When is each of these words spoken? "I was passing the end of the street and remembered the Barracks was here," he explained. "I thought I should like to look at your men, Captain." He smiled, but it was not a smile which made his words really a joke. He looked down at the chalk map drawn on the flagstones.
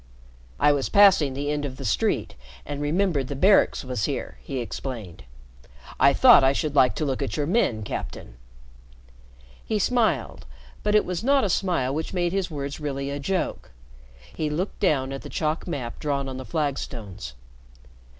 "I 0.59 0.71
was 0.71 0.89
passing 0.89 1.35
the 1.35 1.51
end 1.51 1.63
of 1.63 1.77
the 1.77 1.85
street 1.85 2.33
and 2.65 2.81
remembered 2.81 3.27
the 3.27 3.35
Barracks 3.35 3.83
was 3.85 4.05
here," 4.05 4.39
he 4.41 4.57
explained. 4.57 5.25
"I 5.99 6.11
thought 6.11 6.43
I 6.43 6.53
should 6.53 6.73
like 6.75 6.95
to 6.95 7.05
look 7.05 7.21
at 7.21 7.37
your 7.37 7.45
men, 7.45 7.83
Captain." 7.83 8.33
He 9.63 9.77
smiled, 9.77 10.47
but 10.81 10.95
it 10.95 11.05
was 11.05 11.23
not 11.23 11.43
a 11.43 11.49
smile 11.49 11.93
which 11.93 12.15
made 12.15 12.31
his 12.31 12.49
words 12.49 12.79
really 12.79 13.11
a 13.11 13.19
joke. 13.19 13.69
He 14.33 14.49
looked 14.49 14.79
down 14.79 15.13
at 15.13 15.21
the 15.21 15.29
chalk 15.29 15.67
map 15.67 15.99
drawn 15.99 16.27
on 16.27 16.37
the 16.37 16.45
flagstones. 16.45 17.35